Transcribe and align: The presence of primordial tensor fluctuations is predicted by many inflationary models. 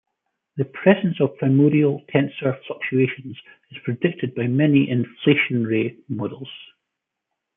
The 0.57 0.65
presence 0.65 1.21
of 1.21 1.37
primordial 1.37 2.01
tensor 2.11 2.59
fluctuations 2.65 3.37
is 3.69 3.77
predicted 3.83 4.33
by 4.33 4.47
many 4.47 4.87
inflationary 4.87 5.99
models. 6.09 6.49